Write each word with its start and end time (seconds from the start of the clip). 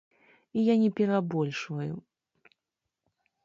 І 0.61 0.63
я 0.67 0.75
не 0.83 0.87
перабольшваю! 1.01 1.95